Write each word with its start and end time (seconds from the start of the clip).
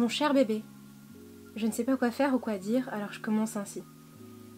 Mon 0.00 0.08
cher 0.08 0.32
bébé, 0.32 0.64
je 1.56 1.66
ne 1.66 1.72
sais 1.72 1.84
pas 1.84 1.98
quoi 1.98 2.10
faire 2.10 2.32
ou 2.32 2.38
quoi 2.38 2.56
dire, 2.56 2.88
alors 2.88 3.12
je 3.12 3.20
commence 3.20 3.58
ainsi. 3.58 3.82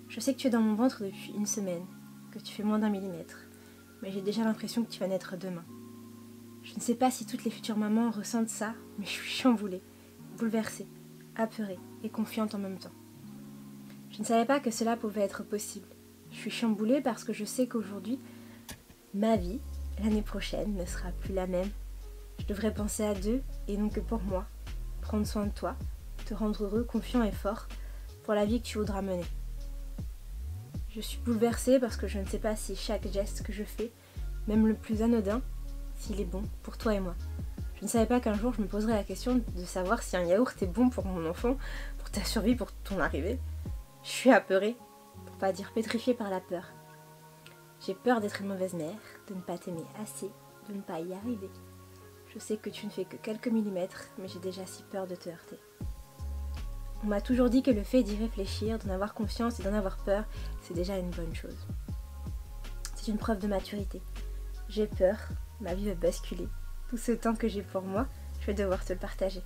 Je 0.07 0.21
sais 0.21 0.35
que 0.35 0.39
tu 0.39 0.47
es 0.47 0.51
dans 0.51 0.61
mon 0.61 0.77
ventre 0.77 1.03
depuis 1.03 1.33
une 1.37 1.47
semaine, 1.47 1.85
que 2.31 2.39
tu 2.39 2.53
fais 2.53 2.63
moins 2.63 2.79
d'un 2.79 2.91
millimètre, 2.91 3.41
mais 4.03 4.13
j'ai 4.13 4.21
déjà 4.21 4.45
l'impression 4.45 4.85
que 4.85 4.89
tu 4.89 5.01
vas 5.01 5.09
naître 5.09 5.37
demain. 5.37 5.65
Je 6.63 6.77
ne 6.77 6.81
sais 6.81 6.95
pas 6.95 7.11
si 7.11 7.27
toutes 7.27 7.43
les 7.43 7.51
futures 7.51 7.77
mamans 7.77 8.13
ressentent 8.13 8.51
ça, 8.51 8.75
mais 9.01 9.05
je 9.05 9.11
suis 9.11 9.29
chamboulée, 9.29 9.83
bouleversée, 10.39 10.87
apeurée 11.35 11.81
et 12.05 12.09
confiante 12.09 12.55
en 12.55 12.59
même 12.59 12.79
temps. 12.79 12.95
Je 14.13 14.21
ne 14.21 14.25
savais 14.25 14.47
pas 14.47 14.61
que 14.61 14.71
cela 14.71 14.97
pouvait 14.97 15.23
être 15.23 15.43
possible. 15.43 15.89
Je 16.31 16.37
suis 16.37 16.53
chamboulée 16.53 17.01
parce 17.01 17.25
que 17.25 17.33
je 17.33 17.45
sais 17.45 17.67
qu'aujourd'hui, 17.67 18.21
ma 19.13 19.37
vie, 19.37 19.59
l'année 20.05 20.23
prochaine, 20.23 20.77
ne 20.77 20.87
sera 20.87 21.11
plus 21.11 21.35
la 21.35 21.49
même. 21.49 21.71
Je 22.39 22.47
devrais 22.47 22.73
penser 22.73 23.03
à 23.03 23.15
deux 23.15 23.43
et 23.67 23.77
non 23.77 23.89
que 23.89 23.99
pour 23.99 24.23
moi. 24.23 24.47
Prendre 25.13 25.27
soin 25.27 25.45
de 25.45 25.51
toi, 25.51 25.77
te 26.25 26.33
rendre 26.33 26.65
heureux, 26.65 26.85
confiant 26.85 27.23
et 27.23 27.33
fort 27.33 27.69
pour 28.25 28.33
la 28.33 28.47
vie 28.47 28.63
que 28.63 28.67
tu 28.67 28.79
voudras 28.79 29.03
mener. 29.03 29.27
Je 30.89 31.03
suis 31.03 31.19
bouleversée 31.19 31.79
parce 31.79 31.99
que 31.99 32.07
je 32.07 32.19
ne 32.19 32.25
sais 32.25 32.39
pas 32.39 32.57
si 32.57 32.75
chaque 32.77 33.07
geste 33.13 33.43
que 33.43 33.53
je 33.53 33.63
fais, 33.63 33.93
même 34.49 34.67
le 34.67 34.73
plus 34.73 35.03
anodin, 35.03 35.43
s'il 35.97 36.19
est 36.19 36.25
bon 36.25 36.45
pour 36.63 36.79
toi 36.79 36.95
et 36.95 37.01
moi. 37.01 37.15
Je 37.77 37.83
ne 37.83 37.89
savais 37.89 38.07
pas 38.07 38.21
qu'un 38.21 38.33
jour 38.33 38.55
je 38.55 38.63
me 38.63 38.67
poserais 38.67 38.95
la 38.95 39.05
question 39.05 39.43
de 39.55 39.65
savoir 39.67 40.03
si 40.03 40.17
un 40.17 40.25
yaourt 40.25 40.57
est 40.63 40.67
bon 40.67 40.89
pour 40.89 41.05
mon 41.05 41.29
enfant, 41.29 41.59
pour 41.99 42.11
ta 42.11 42.25
survie, 42.25 42.55
pour 42.55 42.73
ton 42.73 42.99
arrivée. 42.99 43.39
Je 44.03 44.09
suis 44.09 44.31
apeurée, 44.31 44.79
pour 45.27 45.37
pas 45.37 45.53
dire 45.53 45.73
pétrifiée 45.75 46.15
par 46.15 46.31
la 46.31 46.41
peur. 46.41 46.73
J'ai 47.87 47.95
peur 47.95 48.23
d'être 48.23 48.41
une 48.41 48.49
mauvaise 48.49 48.73
mère, 48.73 48.97
de 49.29 49.35
ne 49.35 49.43
pas 49.43 49.59
t'aimer 49.59 49.85
assez, 50.03 50.31
de 50.71 50.75
ne 50.75 50.81
pas 50.81 51.01
y 51.01 51.13
arriver. 51.13 51.51
Je 52.33 52.39
sais 52.39 52.57
que 52.57 52.71
tu 52.71 52.87
ne 52.87 52.91
fais 52.91 53.05
que 53.05 53.17
quelques 53.17 53.49
millimètres, 53.49 54.09
mais 54.19 54.27
j'ai 54.27 54.39
déjà 54.39 54.65
si 54.65 54.83
peur 54.85 55.07
de 55.07 55.15
te 55.15 55.29
heurter. 55.29 55.59
On 57.05 57.09
m'a 57.09 57.21
toujours 57.21 57.51
dit 57.51 57.63
que 57.63 57.71
le 57.71 57.83
fait 57.83 58.03
d'y 58.03 58.17
réfléchir, 58.17 58.79
d'en 58.79 58.95
avoir 58.95 59.13
confiance 59.13 59.61
et 59.61 59.63
d'en 59.63 59.75
avoir 59.75 59.99
peur, 59.99 60.25
c'est 60.63 60.73
déjà 60.73 60.97
une 60.97 61.11
bonne 61.11 61.35
chose. 61.35 61.67
C'est 62.95 63.11
une 63.11 63.19
preuve 63.19 63.41
de 63.41 63.49
maturité. 63.49 64.01
J'ai 64.69 64.87
peur, 64.87 65.17
ma 65.61 65.75
vie 65.75 65.89
va 65.89 65.95
basculer. 65.95 66.49
Tout 66.89 66.97
ce 66.97 67.13
temps 67.13 67.35
que 67.35 67.49
j'ai 67.49 67.63
pour 67.63 67.83
moi, 67.83 68.07
je 68.41 68.47
vais 68.47 68.55
devoir 68.55 68.83
te 68.85 68.93
le 68.93 68.99
partager. 68.99 69.43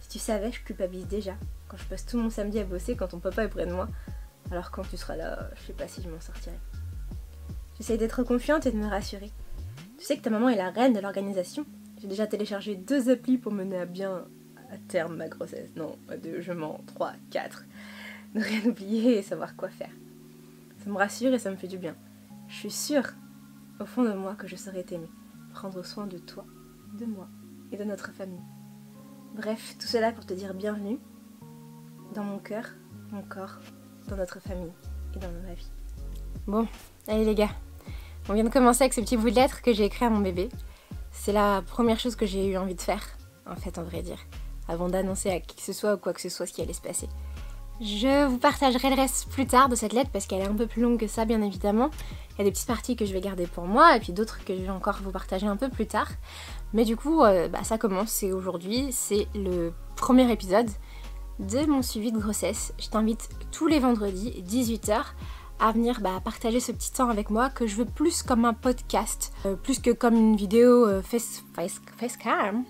Si 0.00 0.08
tu 0.08 0.18
savais, 0.18 0.52
je 0.52 0.62
culpabilise 0.62 1.06
déjà. 1.06 1.34
Quand 1.68 1.76
je 1.78 1.84
passe 1.84 2.04
tout 2.04 2.18
mon 2.18 2.28
samedi 2.28 2.58
à 2.58 2.64
bosser, 2.64 2.96
quand 2.96 3.08
ton 3.08 3.18
papa 3.18 3.44
est 3.44 3.48
près 3.48 3.66
de 3.66 3.72
moi. 3.72 3.88
Alors 4.50 4.70
quand 4.70 4.82
tu 4.82 4.96
seras 4.96 5.16
là, 5.16 5.48
je 5.54 5.66
sais 5.68 5.72
pas 5.72 5.88
si 5.88 6.02
je 6.02 6.10
m'en 6.10 6.20
sortirai. 6.20 6.58
J'essaie 7.78 7.96
d'être 7.96 8.22
confiante 8.24 8.66
et 8.66 8.72
de 8.72 8.76
me 8.76 8.88
rassurer. 8.88 9.30
Tu 9.98 10.04
sais 10.04 10.16
que 10.16 10.22
ta 10.22 10.30
maman 10.30 10.50
est 10.50 10.56
la 10.56 10.70
reine 10.70 10.92
de 10.92 11.00
l'organisation. 11.00 11.64
J'ai 11.98 12.08
déjà 12.08 12.26
téléchargé 12.26 12.76
deux 12.76 13.10
applis 13.10 13.38
pour 13.38 13.52
mener 13.52 13.78
à 13.78 13.86
bien 13.86 14.26
à 14.70 14.76
terme 14.88 15.16
ma 15.16 15.28
grossesse. 15.28 15.70
Non, 15.76 15.96
pas 16.06 16.16
deux, 16.16 16.40
je 16.40 16.52
mens. 16.52 16.80
Trois, 16.86 17.12
quatre. 17.30 17.64
Ne 18.34 18.42
rien 18.42 18.64
oublier 18.66 19.18
et 19.18 19.22
savoir 19.22 19.56
quoi 19.56 19.68
faire. 19.68 19.90
Ça 20.84 20.90
me 20.90 20.96
rassure 20.96 21.32
et 21.32 21.38
ça 21.38 21.50
me 21.50 21.56
fait 21.56 21.68
du 21.68 21.78
bien. 21.78 21.96
Je 22.48 22.54
suis 22.54 22.70
sûre, 22.70 23.08
au 23.80 23.86
fond 23.86 24.04
de 24.04 24.12
moi, 24.12 24.34
que 24.34 24.46
je 24.46 24.56
saurais 24.56 24.84
t'aimer. 24.84 25.10
Prendre 25.52 25.82
soin 25.84 26.06
de 26.06 26.18
toi, 26.18 26.44
de 26.98 27.06
moi 27.06 27.28
et 27.72 27.76
de 27.76 27.84
notre 27.84 28.12
famille. 28.12 28.42
Bref, 29.34 29.76
tout 29.78 29.86
cela 29.86 30.12
pour 30.12 30.26
te 30.26 30.34
dire 30.34 30.54
bienvenue 30.54 30.98
dans 32.14 32.24
mon 32.24 32.38
cœur, 32.38 32.64
mon 33.10 33.22
corps, 33.22 33.58
dans 34.08 34.16
notre 34.16 34.40
famille 34.40 34.72
et 35.14 35.18
dans 35.18 35.30
ma 35.46 35.54
vie. 35.54 35.70
Bon, 36.46 36.68
allez 37.08 37.24
les 37.24 37.34
gars, 37.34 37.50
on 38.28 38.34
vient 38.34 38.44
de 38.44 38.50
commencer 38.50 38.84
avec 38.84 38.94
ce 38.94 39.00
petit 39.00 39.16
bout 39.16 39.30
de 39.30 39.34
lettre 39.34 39.62
que 39.62 39.72
j'ai 39.72 39.84
écrit 39.84 40.04
à 40.04 40.10
mon 40.10 40.20
bébé. 40.20 40.48
C'est 41.18 41.32
la 41.32 41.62
première 41.62 41.98
chose 41.98 42.14
que 42.14 42.26
j'ai 42.26 42.46
eu 42.46 42.56
envie 42.56 42.76
de 42.76 42.80
faire, 42.80 43.02
en 43.50 43.56
fait, 43.56 43.78
en 43.78 43.82
vrai 43.82 44.02
dire 44.02 44.18
avant 44.68 44.88
d'annoncer 44.88 45.30
à 45.30 45.40
qui 45.40 45.56
que 45.56 45.62
ce 45.62 45.72
soit 45.72 45.94
ou 45.94 45.96
quoi 45.96 46.12
que 46.12 46.20
ce 46.20 46.28
soit 46.28 46.46
ce 46.46 46.52
qui 46.52 46.62
allait 46.62 46.72
se 46.72 46.80
passer. 46.80 47.08
Je 47.80 48.26
vous 48.26 48.38
partagerai 48.38 48.88
le 48.88 48.96
reste 48.96 49.28
plus 49.28 49.46
tard 49.46 49.68
de 49.68 49.74
cette 49.74 49.92
lettre 49.92 50.10
parce 50.10 50.26
qu'elle 50.26 50.40
est 50.40 50.48
un 50.48 50.54
peu 50.54 50.66
plus 50.66 50.80
longue 50.80 50.98
que 50.98 51.06
ça 51.06 51.26
bien 51.26 51.42
évidemment. 51.42 51.90
Il 52.32 52.38
y 52.38 52.40
a 52.40 52.44
des 52.44 52.50
petites 52.50 52.66
parties 52.66 52.96
que 52.96 53.04
je 53.04 53.12
vais 53.12 53.20
garder 53.20 53.46
pour 53.46 53.64
moi 53.64 53.96
et 53.96 54.00
puis 54.00 54.12
d'autres 54.12 54.42
que 54.44 54.56
je 54.56 54.62
vais 54.62 54.70
encore 54.70 54.98
vous 55.02 55.10
partager 55.10 55.46
un 55.46 55.56
peu 55.56 55.68
plus 55.68 55.86
tard. 55.86 56.08
Mais 56.72 56.84
du 56.84 56.96
coup, 56.96 57.22
euh, 57.22 57.48
bah, 57.48 57.64
ça 57.64 57.76
commence, 57.76 58.10
c'est 58.10 58.32
aujourd'hui, 58.32 58.88
c'est 58.92 59.28
le 59.34 59.72
premier 59.94 60.30
épisode 60.32 60.70
de 61.38 61.66
mon 61.66 61.82
suivi 61.82 62.12
de 62.12 62.18
grossesse. 62.18 62.72
Je 62.78 62.88
t'invite 62.88 63.28
tous 63.52 63.66
les 63.66 63.78
vendredis, 63.78 64.42
18h, 64.48 65.02
à 65.58 65.72
venir 65.72 66.00
bah, 66.00 66.20
partager 66.22 66.60
ce 66.60 66.72
petit 66.72 66.92
temps 66.92 67.08
avec 67.08 67.30
moi 67.30 67.50
que 67.50 67.66
je 67.66 67.76
veux 67.76 67.84
plus 67.84 68.22
comme 68.22 68.44
un 68.44 68.54
podcast, 68.54 69.32
plus 69.62 69.80
que 69.80 69.90
comme 69.90 70.14
une 70.14 70.36
vidéo 70.36 71.02
face, 71.02 71.42
facecam, 71.96 72.64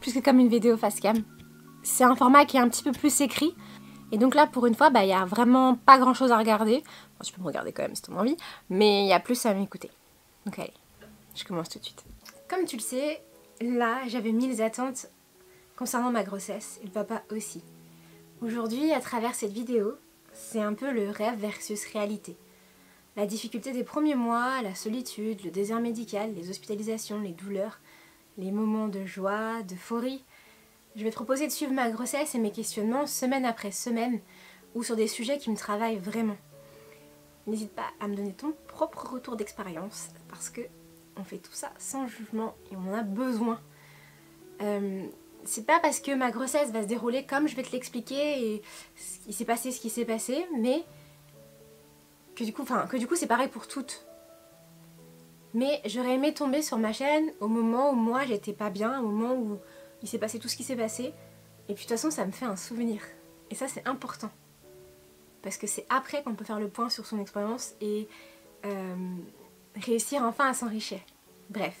plus 0.00 0.14
que 0.14 0.20
comme 0.20 0.38
une 0.38 0.48
vidéo 0.48 0.76
facecam. 0.76 1.22
C'est 1.82 2.04
un 2.04 2.16
format 2.16 2.44
qui 2.44 2.56
est 2.56 2.60
un 2.60 2.68
petit 2.68 2.82
peu 2.82 2.92
plus 2.92 3.20
écrit. 3.20 3.54
Et 4.12 4.18
donc 4.18 4.34
là, 4.34 4.46
pour 4.46 4.66
une 4.66 4.74
fois, 4.74 4.90
bah, 4.90 5.02
il 5.02 5.08
n'y 5.08 5.14
a 5.14 5.24
vraiment 5.24 5.74
pas 5.74 5.98
grand 5.98 6.14
chose 6.14 6.30
à 6.30 6.38
regarder. 6.38 6.82
Bon, 7.18 7.24
tu 7.24 7.32
peux 7.32 7.40
me 7.40 7.46
regarder 7.46 7.72
quand 7.72 7.82
même 7.82 7.94
si 7.94 8.02
tu 8.02 8.12
as 8.12 8.14
envie, 8.14 8.36
mais 8.70 9.04
il 9.04 9.08
y 9.08 9.12
a 9.12 9.20
plus 9.20 9.44
à 9.44 9.54
m'écouter. 9.54 9.90
Donc 10.46 10.58
allez, 10.58 10.72
je 11.34 11.44
commence 11.44 11.68
tout 11.68 11.78
de 11.78 11.84
suite. 11.84 12.04
Comme 12.48 12.64
tu 12.64 12.76
le 12.76 12.82
sais, 12.82 13.22
là, 13.60 13.98
j'avais 14.06 14.32
mille 14.32 14.62
attentes 14.62 15.06
concernant 15.76 16.10
ma 16.10 16.22
grossesse 16.22 16.78
et 16.82 16.86
le 16.86 16.92
papa 16.92 17.22
aussi. 17.32 17.62
Aujourd'hui, 18.40 18.92
à 18.92 19.00
travers 19.00 19.34
cette 19.34 19.52
vidéo, 19.52 19.94
c'est 20.34 20.60
un 20.60 20.74
peu 20.74 20.92
le 20.92 21.08
rêve 21.10 21.38
versus 21.38 21.86
réalité. 21.86 22.36
La 23.16 23.26
difficulté 23.26 23.72
des 23.72 23.84
premiers 23.84 24.16
mois, 24.16 24.60
la 24.62 24.74
solitude, 24.74 25.44
le 25.44 25.50
désert 25.50 25.80
médical, 25.80 26.34
les 26.34 26.50
hospitalisations, 26.50 27.20
les 27.20 27.32
douleurs, 27.32 27.78
les 28.36 28.50
moments 28.50 28.88
de 28.88 29.06
joie, 29.06 29.62
d'euphorie. 29.62 30.24
Je 30.96 31.04
vais 31.04 31.10
te 31.10 31.14
proposer 31.14 31.46
de 31.46 31.52
suivre 31.52 31.72
ma 31.72 31.90
grossesse 31.90 32.34
et 32.34 32.38
mes 32.38 32.50
questionnements 32.50 33.06
semaine 33.06 33.44
après 33.44 33.70
semaine 33.70 34.20
ou 34.74 34.82
sur 34.82 34.96
des 34.96 35.06
sujets 35.06 35.38
qui 35.38 35.50
me 35.50 35.56
travaillent 35.56 35.98
vraiment. 35.98 36.36
N'hésite 37.46 37.72
pas 37.72 37.86
à 38.00 38.08
me 38.08 38.16
donner 38.16 38.32
ton 38.32 38.52
propre 38.66 39.12
retour 39.12 39.36
d'expérience 39.36 40.08
parce 40.28 40.50
que 40.50 40.62
on 41.16 41.22
fait 41.22 41.38
tout 41.38 41.52
ça 41.52 41.70
sans 41.78 42.08
jugement 42.08 42.56
et 42.72 42.76
on 42.76 42.90
en 42.92 42.94
a 42.94 43.02
besoin. 43.02 43.60
Euh, 44.62 45.06
c'est 45.44 45.66
pas 45.66 45.80
parce 45.80 46.00
que 46.00 46.14
ma 46.14 46.30
grossesse 46.30 46.70
va 46.70 46.82
se 46.82 46.86
dérouler 46.86 47.24
comme 47.24 47.48
je 47.48 47.56
vais 47.56 47.62
te 47.62 47.72
l'expliquer 47.72 48.42
et 48.54 48.62
il 49.26 49.34
s'est 49.34 49.44
passé 49.44 49.70
ce 49.70 49.80
qui 49.80 49.90
s'est 49.90 50.04
passé, 50.04 50.46
mais 50.58 50.84
que 52.34 52.44
du 52.44 52.52
coup, 52.52 52.62
enfin, 52.62 52.86
que 52.86 52.96
du 52.96 53.06
coup 53.06 53.16
c'est 53.16 53.26
pareil 53.26 53.48
pour 53.48 53.68
toutes. 53.68 54.06
Mais 55.54 55.80
j'aurais 55.86 56.14
aimé 56.14 56.34
tomber 56.34 56.62
sur 56.62 56.78
ma 56.78 56.92
chaîne 56.92 57.32
au 57.40 57.48
moment 57.48 57.90
où 57.90 57.94
moi 57.94 58.24
j'étais 58.26 58.52
pas 58.52 58.70
bien, 58.70 59.00
au 59.00 59.06
moment 59.06 59.34
où 59.34 59.58
il 60.02 60.08
s'est 60.08 60.18
passé 60.18 60.38
tout 60.38 60.48
ce 60.48 60.56
qui 60.56 60.64
s'est 60.64 60.76
passé. 60.76 61.14
Et 61.68 61.74
puis 61.74 61.84
de 61.84 61.88
toute 61.88 61.90
façon, 61.90 62.10
ça 62.10 62.26
me 62.26 62.32
fait 62.32 62.44
un 62.44 62.56
souvenir. 62.56 63.00
Et 63.50 63.54
ça, 63.54 63.68
c'est 63.68 63.86
important. 63.86 64.30
Parce 65.42 65.56
que 65.56 65.66
c'est 65.66 65.86
après 65.90 66.22
qu'on 66.22 66.34
peut 66.34 66.44
faire 66.44 66.58
le 66.58 66.68
point 66.68 66.90
sur 66.90 67.06
son 67.06 67.20
expérience 67.20 67.74
et 67.80 68.08
euh, 68.64 68.96
réussir 69.76 70.22
enfin 70.22 70.48
à 70.48 70.54
s'enrichir. 70.54 70.98
Bref, 71.50 71.76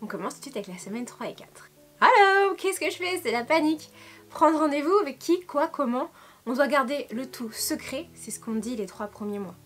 on 0.00 0.06
commence 0.06 0.34
tout 0.34 0.40
de 0.40 0.44
suite 0.44 0.56
avec 0.56 0.68
la 0.68 0.78
semaine 0.78 1.04
3 1.04 1.28
et 1.28 1.34
4. 1.34 1.70
Alors, 2.00 2.56
qu'est-ce 2.56 2.80
que 2.80 2.90
je 2.90 2.96
fais? 2.96 3.20
C'est 3.22 3.32
la 3.32 3.44
panique. 3.44 3.90
Prendre 4.30 4.58
rendez-vous 4.58 4.94
avec 5.02 5.18
qui, 5.18 5.40
quoi, 5.42 5.68
comment? 5.68 6.10
On 6.46 6.54
doit 6.54 6.68
garder 6.68 7.06
le 7.10 7.30
tout 7.30 7.52
secret, 7.52 8.08
c'est 8.14 8.30
ce 8.30 8.40
qu'on 8.40 8.54
dit 8.54 8.76
les 8.76 8.86
trois 8.86 9.08
premiers 9.08 9.38
mois. 9.38 9.56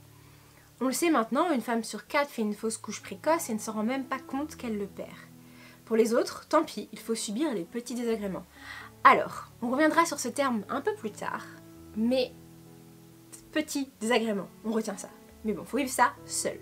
On 0.80 0.86
le 0.86 0.92
sait 0.92 1.10
maintenant, 1.10 1.52
une 1.52 1.60
femme 1.60 1.84
sur 1.84 2.08
quatre 2.08 2.28
fait 2.28 2.42
une 2.42 2.54
fausse 2.54 2.78
couche 2.78 3.00
précoce 3.00 3.48
et 3.48 3.54
ne 3.54 3.60
se 3.60 3.70
rend 3.70 3.84
même 3.84 4.04
pas 4.04 4.18
compte 4.18 4.56
qu'elle 4.56 4.76
le 4.76 4.86
perd. 4.86 5.08
Pour 5.84 5.96
les 5.96 6.14
autres, 6.14 6.46
tant 6.48 6.64
pis, 6.64 6.88
il 6.92 6.98
faut 6.98 7.14
subir 7.14 7.54
les 7.54 7.62
petits 7.62 7.94
désagréments. 7.94 8.44
Alors, 9.04 9.52
on 9.62 9.70
reviendra 9.70 10.04
sur 10.04 10.18
ce 10.18 10.28
terme 10.28 10.64
un 10.68 10.80
peu 10.80 10.94
plus 10.94 11.12
tard, 11.12 11.44
mais 11.96 12.32
petits 13.52 13.92
désagréments, 14.00 14.48
on 14.64 14.72
retient 14.72 14.96
ça. 14.96 15.10
Mais 15.44 15.52
bon, 15.52 15.64
faut 15.64 15.76
vivre 15.76 15.90
ça 15.90 16.12
seul. 16.26 16.58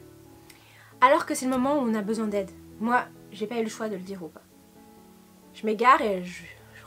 Alors 1.00 1.24
que 1.24 1.34
c'est 1.34 1.46
le 1.46 1.52
moment 1.52 1.78
où 1.78 1.88
on 1.88 1.94
a 1.94 2.02
besoin 2.02 2.26
d'aide. 2.26 2.50
Moi, 2.80 3.04
j'ai 3.30 3.46
pas 3.46 3.58
eu 3.58 3.64
le 3.64 3.70
choix 3.70 3.88
de 3.88 3.96
le 3.96 4.02
dire 4.02 4.22
ou 4.22 4.28
pas. 4.28 4.42
Je 5.54 5.66
m'égare 5.66 6.00
et 6.00 6.24
je, 6.24 6.42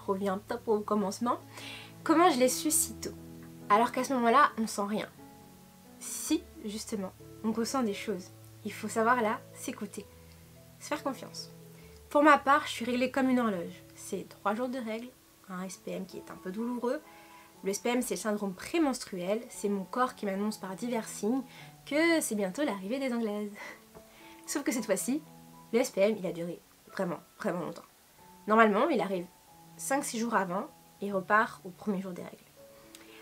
reviens 0.07 0.39
top 0.47 0.67
au 0.67 0.79
commencement. 0.79 1.39
Comment 2.03 2.29
je 2.29 2.39
l'ai 2.39 2.49
su 2.49 2.69
si 2.69 2.93
tôt? 2.95 3.11
Alors 3.69 3.91
qu'à 3.91 4.03
ce 4.03 4.13
moment-là, 4.13 4.51
on 4.59 4.67
sent 4.67 4.85
rien. 4.87 5.07
Si, 5.99 6.43
justement, 6.63 7.11
on 7.43 7.51
ressent 7.51 7.83
des 7.83 7.93
choses. 7.93 8.29
Il 8.63 8.73
faut 8.73 8.87
savoir 8.87 9.21
là 9.21 9.39
s'écouter, 9.53 10.05
se 10.79 10.87
faire 10.87 11.03
confiance. 11.03 11.51
Pour 12.09 12.23
ma 12.23 12.37
part, 12.37 12.65
je 12.65 12.71
suis 12.71 12.85
réglée 12.85 13.11
comme 13.11 13.29
une 13.29 13.39
horloge. 13.39 13.83
C'est 13.95 14.29
trois 14.29 14.55
jours 14.55 14.69
de 14.69 14.77
règles, 14.77 15.09
un 15.49 15.67
SPM 15.67 16.05
qui 16.05 16.17
est 16.17 16.31
un 16.31 16.35
peu 16.35 16.51
douloureux. 16.51 17.01
Le 17.63 17.73
SPM, 17.73 18.01
c'est 18.01 18.15
le 18.15 18.19
syndrome 18.19 18.53
prémenstruel. 18.53 19.41
C'est 19.49 19.69
mon 19.69 19.83
corps 19.83 20.15
qui 20.15 20.25
m'annonce 20.25 20.57
par 20.57 20.75
divers 20.75 21.07
signes 21.07 21.41
que 21.85 22.21
c'est 22.21 22.35
bientôt 22.35 22.63
l'arrivée 22.63 22.99
des 22.99 23.13
Anglaises. 23.13 23.51
Sauf 24.45 24.63
que 24.63 24.71
cette 24.71 24.85
fois-ci, 24.85 25.21
le 25.73 25.83
SPM, 25.83 26.15
il 26.17 26.25
a 26.25 26.31
duré 26.31 26.59
vraiment, 26.91 27.19
vraiment 27.39 27.61
longtemps. 27.61 27.83
Normalement, 28.47 28.89
il 28.89 29.01
arrive 29.01 29.25
5-6 29.79 30.19
jours 30.19 30.35
avant 30.35 30.67
et 31.01 31.11
repart 31.11 31.61
au 31.65 31.69
premier 31.69 32.01
jour 32.01 32.11
des 32.11 32.23
règles. 32.23 32.37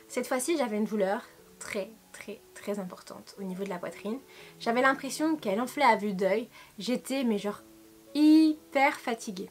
Cette 0.07 0.27
fois-ci, 0.27 0.57
j'avais 0.57 0.77
une 0.77 0.85
douleur 0.85 1.23
très, 1.59 1.89
très, 2.11 2.41
très 2.53 2.79
importante 2.79 3.35
au 3.39 3.43
niveau 3.43 3.63
de 3.63 3.69
la 3.69 3.79
poitrine. 3.79 4.19
J'avais 4.59 4.81
l'impression 4.81 5.35
qu'elle 5.35 5.61
enflait 5.61 5.83
à 5.83 5.95
vue 5.95 6.13
d'œil. 6.13 6.49
J'étais, 6.77 7.23
mais 7.23 7.37
genre, 7.37 7.61
hyper 8.13 8.99
fatiguée. 8.99 9.49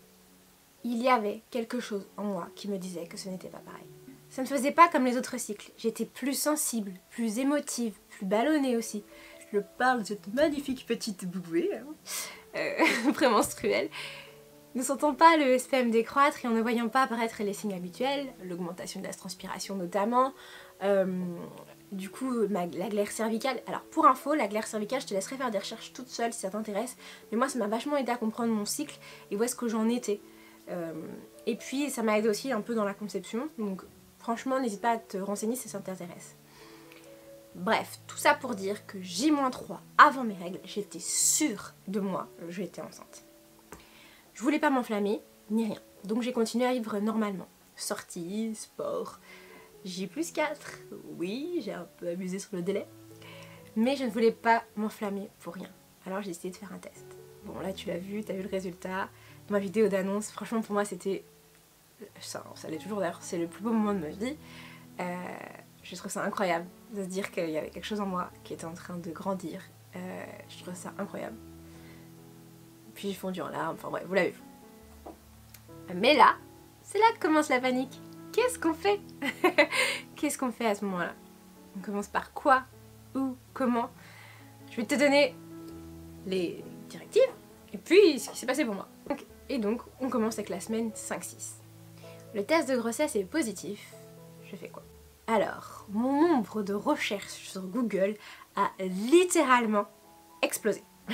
il 0.85 1.01
y 1.01 1.09
avait 1.09 1.43
quelque 1.51 1.81
chose 1.81 2.07
en 2.17 2.25
moi 2.25 2.49
qui 2.55 2.69
me 2.69 2.79
disait 2.79 3.07
que 3.07 3.17
ce 3.17 3.29
n'était 3.29 3.49
pas 3.49 3.59
pareil. 3.59 3.87
Ça 4.33 4.43
ne 4.43 4.47
faisait 4.47 4.73
pas 4.73 4.89
comme 4.89 5.05
les 5.05 5.19
autres 5.19 5.39
cycles. 5.39 5.73
J'étais 5.77 6.07
plus 6.07 6.33
sensible, 6.33 6.93
plus 7.11 7.39
émotive, 7.39 7.95
plus 8.09 8.25
ballonnée 8.25 8.77
aussi. 8.77 9.05
Je 9.53 9.59
parle 9.59 10.01
de 10.01 10.07
cette 10.07 10.33
magnifique 10.33 10.87
petite 10.87 11.27
bouée 11.27 11.71
hein, 11.75 11.85
euh, 12.57 13.13
prémenstruelle. 13.13 13.91
Ne 14.75 14.83
sentant 14.83 15.15
pas 15.15 15.37
le 15.37 15.59
SPM 15.59 15.91
décroître 15.91 16.45
et 16.45 16.49
en 16.49 16.53
ne 16.53 16.63
voyant 16.63 16.89
pas 16.89 17.03
apparaître 17.03 17.43
les 17.43 17.53
signes 17.53 17.75
habituels, 17.75 18.33
l'augmentation 18.43 19.01
de 19.01 19.07
la 19.07 19.13
transpiration 19.13 19.77
notamment, 19.77 20.33
euh, 20.83 21.07
du 21.93 22.09
coup 22.09 22.47
la 22.49 22.67
glaire 22.67 23.11
cervicale. 23.11 23.61
Alors 23.67 23.83
pour 23.83 24.07
info, 24.07 24.35
la 24.35 24.49
glaire 24.49 24.67
cervicale, 24.67 25.03
je 25.03 25.07
te 25.09 25.15
laisserai 25.15 25.37
faire 25.37 25.51
des 25.51 25.59
recherches 25.59 25.93
toute 25.93 26.09
seule 26.09 26.33
si 26.33 26.41
ça 26.41 26.51
t'intéresse, 26.51 26.97
mais 27.31 27.37
moi 27.37 27.49
ça 27.49 27.59
m'a 27.59 27.67
vachement 27.67 27.99
aidé 27.99 28.11
à 28.13 28.17
comprendre 28.17 28.53
mon 28.53 28.65
cycle 28.65 28.99
et 29.31 29.37
où 29.37 29.43
est-ce 29.43 29.57
que 29.57 29.69
j'en 29.69 29.89
étais. 29.89 30.21
Euh, 30.71 30.93
et 31.47 31.57
puis 31.57 31.91
ça 31.91 32.03
m'a 32.03 32.19
aidé 32.19 32.29
aussi 32.29 32.51
un 32.51 32.63
peu 32.63 32.75
dans 32.75 32.85
la 32.85 32.95
conception, 32.95 33.49
donc 33.59 33.83
franchement 34.19 34.59
n'hésite 34.59 34.81
pas 34.81 34.93
à 34.93 34.99
te 34.99 35.19
renseigner 35.19 35.57
si 35.57 35.69
ça 35.69 35.81
t'intéresse. 35.81 36.37
Bref, 37.55 38.01
tout 38.07 38.17
ça 38.17 38.33
pour 38.33 38.55
dire 38.55 38.87
que 38.87 39.01
J-3 39.03 39.77
avant 39.99 40.25
mes 40.25 40.35
règles, 40.35 40.61
j'étais 40.65 40.99
sûre 40.99 41.75
de 41.89 42.01
moi, 42.01 42.29
j'étais 42.49 42.81
enceinte. 42.81 43.25
Je 44.43 44.45
voulais 44.45 44.59
pas 44.59 44.71
m'enflammer, 44.71 45.21
ni 45.53 45.67
rien. 45.67 45.81
Donc 46.03 46.23
j'ai 46.23 46.33
continué 46.33 46.67
à 46.67 46.73
vivre 46.73 46.99
normalement. 46.99 47.47
Sortie, 47.77 48.57
sport, 48.57 49.21
J 49.85 50.09
plus 50.09 50.33
4, 50.33 50.81
oui, 51.17 51.63
j'ai 51.65 51.73
un 51.73 51.87
peu 51.99 52.09
abusé 52.09 52.41
sur 52.41 52.57
le 52.57 52.63
délai. 52.63 52.89
Mais 53.77 53.95
je 53.95 54.03
ne 54.03 54.11
voulais 54.11 54.33
pas 54.33 54.65
m'enflammer 54.75 55.31
pour 55.39 55.55
rien. 55.55 55.69
Alors 56.07 56.23
j'ai 56.23 56.31
décidé 56.31 56.51
de 56.51 56.57
faire 56.57 56.73
un 56.73 56.79
test. 56.79 57.07
Bon 57.45 57.61
là 57.61 57.73
tu 57.73 57.87
l'as 57.87 57.99
vu, 57.99 58.25
tu 58.25 58.33
as 58.33 58.35
vu 58.35 58.43
le 58.43 58.49
résultat. 58.49 59.09
Ma 59.49 59.61
vidéo 59.61 59.87
d'annonce, 59.87 60.33
franchement 60.33 60.61
pour 60.61 60.73
moi 60.73 60.85
c'était... 60.85 61.25
Ça, 62.19 62.43
ça 62.57 62.69
l'est 62.69 62.79
toujours 62.79 62.99
d'ailleurs, 62.99 63.23
c'est 63.23 63.39
le 63.39 63.47
plus 63.47 63.63
beau 63.63 63.71
moment 63.71 63.95
de 63.95 64.01
ma 64.01 64.09
vie. 64.09 64.37
Euh, 64.99 65.17
je 65.85 65.95
trouve 65.95 66.11
ça 66.11 66.25
incroyable 66.25 66.67
de 66.97 67.05
se 67.05 67.09
dire 67.09 67.31
qu'il 67.31 67.49
y 67.49 67.59
avait 67.59 67.71
quelque 67.71 67.87
chose 67.87 68.01
en 68.01 68.07
moi 68.07 68.29
qui 68.43 68.55
était 68.55 68.65
en 68.65 68.75
train 68.75 68.97
de 68.97 69.11
grandir. 69.13 69.63
Euh, 69.95 70.25
je 70.49 70.65
trouve 70.65 70.75
ça 70.75 70.93
incroyable. 70.99 71.37
Puis 72.95 73.09
j'ai 73.09 73.15
fondu 73.15 73.41
en 73.41 73.49
larmes, 73.49 73.75
enfin 73.75 73.89
bref, 73.91 74.05
vous 74.07 74.15
l'avez 74.15 74.31
vu. 74.31 74.41
Mais 75.95 76.15
là, 76.15 76.37
c'est 76.83 76.99
là 76.99 77.07
que 77.15 77.21
commence 77.21 77.49
la 77.49 77.61
panique. 77.61 78.01
Qu'est-ce 78.33 78.59
qu'on 78.59 78.75
fait 78.75 79.01
Qu'est-ce 80.17 80.39
qu'on 80.39 80.53
fait 80.53 80.67
à 80.67 80.75
ce 80.75 80.85
moment-là? 80.85 81.15
On 81.77 81.81
commence 81.81 82.09
par 82.09 82.33
quoi? 82.33 82.65
Où? 83.15 83.37
Comment? 83.53 83.91
Je 84.71 84.77
vais 84.77 84.87
te 84.87 84.95
donner 84.95 85.35
les 86.27 86.65
directives 86.89 87.23
et 87.73 87.79
puis 87.79 88.19
ce 88.19 88.31
qui 88.31 88.39
s'est 88.39 88.47
passé 88.47 88.65
pour 88.65 88.75
moi. 88.75 88.89
Et 89.49 89.59
donc, 89.59 89.83
on 90.01 90.09
commence 90.09 90.35
avec 90.35 90.49
la 90.49 90.61
semaine 90.61 90.91
5-6. 90.91 91.57
Le 92.35 92.45
test 92.45 92.69
de 92.71 92.77
grossesse 92.77 93.17
est 93.17 93.25
positif. 93.25 93.93
Je 94.51 94.57
fais 94.57 94.69
quoi? 94.69 94.83
Alors, 95.27 95.87
mon 95.91 96.29
nombre 96.29 96.63
de 96.63 96.73
recherches 96.73 97.49
sur 97.49 97.63
Google 97.63 98.17
a 98.57 98.71
littéralement 98.81 99.87
explosé. 100.41 100.83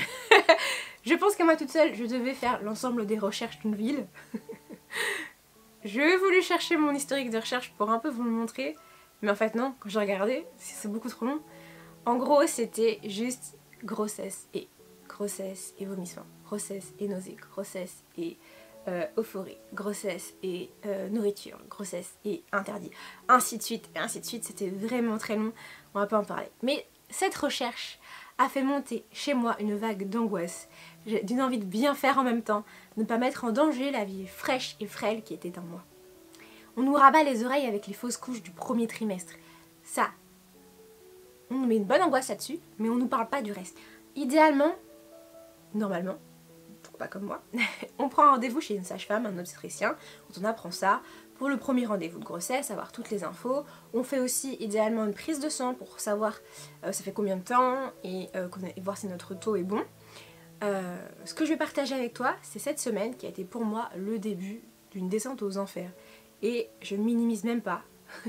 je 1.09 1.15
pense 1.15 1.37
qu'à 1.37 1.45
moi 1.45 1.57
toute 1.57 1.71
seule, 1.71 1.95
je 1.95 2.05
devais 2.05 2.35
faire 2.35 2.63
l'ensemble 2.63 3.07
des 3.07 3.19
recherches 3.19 3.59
d'une 3.61 3.75
ville. 3.75 4.07
je 5.85 6.19
voulu 6.19 6.43
chercher 6.43 6.77
mon 6.77 6.93
historique 6.93 7.31
de 7.31 7.39
recherche 7.39 7.73
pour 7.79 7.91
un 7.91 7.99
peu 7.99 8.11
vous 8.11 8.25
le 8.25 8.31
montrer, 8.31 8.77
mais 9.23 9.31
en 9.31 9.35
fait 9.35 9.55
non, 9.55 9.75
quand 9.81 9.89
j'ai 9.89 10.01
regardé, 10.01 10.45
c'est 10.59 10.91
beaucoup 10.93 11.09
trop 11.09 11.25
long. 11.25 11.41
En 12.05 12.17
gros, 12.17 12.47
c'était 12.47 13.01
juste 13.05 13.57
grossesse 13.83 14.49
et 14.53 14.69
grossesse 15.09 15.75
et 15.79 15.87
vomissement, 15.87 16.27
grossesse 16.45 16.93
et 16.99 17.09
nausée, 17.09 17.37
grossesse 17.53 18.05
et 18.19 18.37
euh, 18.87 19.07
euphorie, 19.17 19.59
grossesse 19.73 20.35
et 20.43 20.71
euh, 20.85 21.09
nourriture, 21.09 21.59
grossesse 21.71 22.19
et 22.27 22.43
interdit, 22.53 22.91
ainsi 23.29 23.57
de 23.57 23.63
suite, 23.63 23.89
ainsi 23.97 24.21
de 24.21 24.27
suite. 24.27 24.45
C'était 24.45 24.69
vraiment 24.69 25.17
très 25.17 25.37
long, 25.37 25.53
on 25.95 26.01
va 26.01 26.07
pas 26.07 26.19
en 26.19 26.25
parler. 26.25 26.51
Mais 26.63 26.87
cette 27.09 27.35
recherche 27.35 27.99
a 28.39 28.49
fait 28.49 28.63
monter 28.63 29.05
chez 29.13 29.35
moi 29.35 29.57
une 29.61 29.77
vague 29.77 30.09
d'angoisse, 30.09 30.69
d'une 31.07 31.43
envie 31.43 31.59
de 31.59 31.65
bien 31.65 31.95
faire 31.95 32.19
en 32.19 32.25
même 32.25 32.43
temps, 32.43 32.65
de 32.97 33.03
ne 33.03 33.07
pas 33.07 33.19
mettre 33.19 33.45
en 33.45 33.51
danger 33.51 33.91
la 33.91 34.05
vie 34.05 34.27
fraîche 34.27 34.77
et 34.81 34.87
frêle 34.87 35.23
qui 35.23 35.35
était 35.35 35.59
en 35.59 35.63
moi. 35.63 35.85
On 36.77 36.83
nous 36.83 36.95
rabat 36.95 37.25
les 37.25 37.45
oreilles 37.45 37.67
avec 37.67 37.89
les 37.89 37.95
fausses 37.95 38.17
couches 38.17 38.43
du 38.43 38.53
premier 38.53 38.87
trimestre. 38.87 39.33
Ça, 39.83 40.09
on 41.51 41.57
nous 41.57 41.67
met 41.67 41.77
une 41.77 41.85
bonne 41.85 42.03
angoisse 42.03 42.29
là-dessus, 42.29 42.61
mais 42.79 42.89
on 42.89 42.97
nous 42.97 43.09
parle 43.09 43.29
pas 43.29 43.43
du 43.43 43.53
reste. 43.53 43.77
Idéalement, 44.15 44.75
normalement, 45.75 46.19
pas 46.99 47.09
comme 47.09 47.25
moi, 47.25 47.43
on 47.99 48.09
prend 48.09 48.31
rendez-vous 48.33 48.61
chez 48.61 48.75
une 48.75 48.85
sage-femme, 48.85 49.27
un 49.27 49.39
obstétricien, 49.39 49.97
quand 50.27 50.41
on 50.41 50.45
apprend 50.45 50.71
ça, 50.71 51.01
pour 51.39 51.49
le 51.49 51.57
premier 51.57 51.87
rendez-vous 51.87 52.19
de 52.19 52.25
grossesse, 52.25 52.71
avoir 52.71 52.93
toutes 52.93 53.11
les 53.11 53.25
infos. 53.25 53.65
On 53.95 54.03
fait 54.03 54.19
aussi 54.19 54.57
idéalement 54.61 55.05
une 55.05 55.15
prise 55.15 55.41
de 55.41 55.49
sang 55.49 55.73
pour 55.73 56.01
savoir 56.01 56.35
euh, 56.85 56.93
ça 56.93 57.05
fait 57.05 57.13
combien 57.13 57.37
de 57.37 57.45
temps 57.45 57.93
et, 58.05 58.29
euh, 58.35 58.49
voir 58.83 58.99
si 58.99 59.07
notre 59.07 59.35
taux 59.35 59.57
est 59.57 59.63
bon. 59.63 59.83
Euh, 60.65 60.99
ce 61.25 61.35
que 61.35 61.45
je 61.45 61.51
vais 61.51 61.57
partager 61.57 61.95
avec 61.95 62.13
toi, 62.13 62.35
c'est 62.43 62.59
cette 62.59 62.81
semaine 62.81 63.17
qui 63.17 63.25
a 63.27 63.29
été 63.29 63.45
pour 63.45 63.65
moi 63.65 63.89
le 63.97 64.19
début 64.19 64.61
d'une 64.91 65.09
descente 65.09 65.43
aux 65.43 65.57
enfers. 65.57 65.93
Et 66.43 66.69
je 66.83 66.97
minimise 66.97 67.45
même 67.45 67.63
pas. 67.63 67.83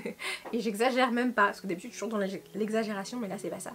et 0.54 0.60
j'exagère 0.60 1.12
même 1.12 1.34
pas, 1.34 1.46
parce 1.46 1.62
que 1.62 1.68
d'habitude 1.68 1.92
je 1.92 1.96
suis 1.96 2.06
toujours 2.06 2.20
dans 2.20 2.40
l'exagération, 2.54 3.20
mais 3.20 3.28
là 3.28 3.38
c'est 3.40 3.50
pas 3.50 3.60
ça. 3.60 3.72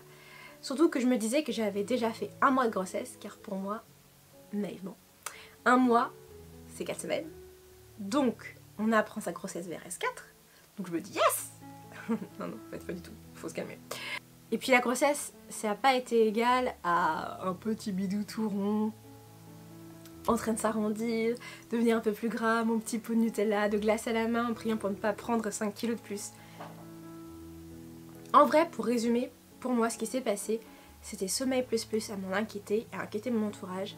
Surtout 0.60 0.88
que 0.88 1.00
je 1.00 1.06
me 1.06 1.16
disais 1.16 1.42
que 1.42 1.50
j'avais 1.50 1.82
déjà 1.82 2.10
fait 2.10 2.30
un 2.40 2.50
mois 2.50 2.66
de 2.66 2.72
grossesse, 2.72 3.18
car 3.20 3.36
pour 3.38 3.56
moi, 3.56 3.82
naïvement, 4.52 4.96
un 5.64 5.76
mois, 5.76 6.12
c'est 6.68 6.84
4 6.84 7.02
semaines. 7.02 7.28
Donc, 7.98 8.56
on 8.78 8.92
apprend 8.92 9.20
sa 9.20 9.32
grossesse 9.32 9.66
vers 9.66 9.80
S4. 9.80 10.06
Donc 10.76 10.88
je 10.88 10.92
me 10.92 11.00
dis 11.00 11.12
yes 11.12 11.52
Non, 12.08 12.48
non, 12.48 12.56
en 12.66 12.70
fait 12.70 12.84
pas 12.86 12.92
du 12.92 13.00
tout, 13.00 13.12
faut 13.34 13.48
se 13.48 13.54
calmer. 13.54 13.78
Et 14.50 14.58
puis 14.58 14.72
la 14.72 14.80
grossesse, 14.80 15.32
ça 15.48 15.68
n'a 15.68 15.74
pas 15.74 15.94
été 15.94 16.26
égal 16.26 16.74
à 16.84 17.46
un 17.46 17.54
petit 17.54 17.92
bidou 17.92 18.24
tout 18.24 18.48
rond, 18.48 18.92
en 20.26 20.36
train 20.36 20.52
de 20.52 20.58
s'arrondir, 20.58 21.36
devenir 21.70 21.96
un 21.96 22.00
peu 22.00 22.12
plus 22.12 22.28
gras, 22.28 22.64
mon 22.64 22.78
petit 22.78 22.98
pot 22.98 23.14
de 23.14 23.18
Nutella, 23.18 23.68
de 23.68 23.78
glace 23.78 24.06
à 24.06 24.12
la 24.12 24.28
main, 24.28 24.48
en 24.50 24.54
priant 24.54 24.76
pour 24.76 24.90
ne 24.90 24.94
pas 24.94 25.12
prendre 25.12 25.50
5 25.50 25.74
kilos 25.74 25.96
de 25.96 26.02
plus. 26.02 26.30
En 28.32 28.46
vrai, 28.46 28.68
pour 28.70 28.86
résumer, 28.86 29.30
pour 29.60 29.72
moi, 29.72 29.90
ce 29.90 29.98
qui 29.98 30.06
s'est 30.06 30.20
passé, 30.20 30.60
c'était 31.02 31.28
sommeil 31.28 31.62
plus 31.62 31.84
plus 31.84 32.10
à 32.10 32.16
m'en 32.16 32.34
inquiéter 32.34 32.86
à 32.92 33.02
inquiéter 33.02 33.30
mon 33.30 33.48
entourage. 33.48 33.96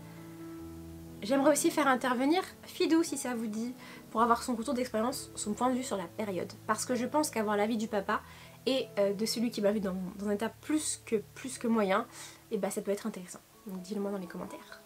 J'aimerais 1.22 1.52
aussi 1.52 1.70
faire 1.70 1.88
intervenir 1.88 2.42
Fidou 2.64 3.02
si 3.02 3.16
ça 3.16 3.34
vous 3.34 3.46
dit, 3.46 3.74
pour 4.10 4.22
avoir 4.22 4.42
son 4.42 4.54
retour 4.54 4.74
d'expérience, 4.74 5.30
son 5.34 5.54
point 5.54 5.70
de 5.70 5.74
vue 5.74 5.82
sur 5.82 5.96
la 5.96 6.04
période. 6.04 6.52
Parce 6.66 6.84
que 6.84 6.94
je 6.94 7.06
pense 7.06 7.30
qu'avoir 7.30 7.56
l'avis 7.56 7.76
du 7.76 7.88
papa 7.88 8.20
et 8.66 8.88
euh, 8.98 9.14
de 9.14 9.26
celui 9.26 9.50
qui 9.50 9.60
m'a 9.60 9.72
vu 9.72 9.80
dans, 9.80 9.96
un 10.24 10.30
état 10.30 10.48
plus 10.48 11.00
que, 11.06 11.16
plus 11.34 11.58
que 11.58 11.68
moyen, 11.68 12.06
et 12.50 12.54
eh 12.54 12.58
bah 12.58 12.68
ben, 12.68 12.70
ça 12.70 12.82
peut 12.82 12.90
être 12.90 13.06
intéressant. 13.06 13.40
Donc 13.66 13.80
dis-le 13.80 14.00
moi 14.00 14.10
dans 14.10 14.18
les 14.18 14.26
commentaires. 14.26 14.82